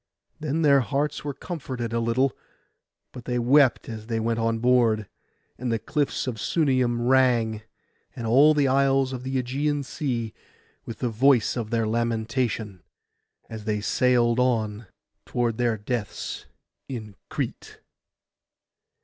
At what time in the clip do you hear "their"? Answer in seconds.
0.63-0.79, 11.69-11.85, 15.59-15.77